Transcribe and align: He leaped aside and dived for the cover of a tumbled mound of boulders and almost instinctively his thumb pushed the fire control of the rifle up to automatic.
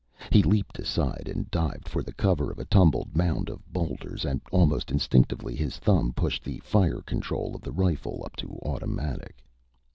He 0.31 0.41
leaped 0.41 0.79
aside 0.79 1.29
and 1.31 1.51
dived 1.51 1.87
for 1.87 2.01
the 2.01 2.11
cover 2.11 2.51
of 2.51 2.57
a 2.57 2.65
tumbled 2.65 3.15
mound 3.15 3.49
of 3.49 3.61
boulders 3.71 4.25
and 4.25 4.41
almost 4.51 4.89
instinctively 4.89 5.55
his 5.55 5.77
thumb 5.77 6.11
pushed 6.11 6.43
the 6.43 6.57
fire 6.61 7.01
control 7.01 7.53
of 7.55 7.61
the 7.61 7.71
rifle 7.71 8.23
up 8.25 8.35
to 8.37 8.57
automatic. 8.63 9.45